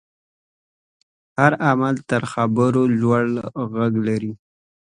[1.39, 3.23] هر عمل تر خبرو لوړ
[3.73, 4.31] غږ لري.